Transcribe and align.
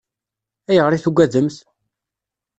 Ayɣer 0.69 0.93
i 0.93 0.99
tugademt? 1.03 1.57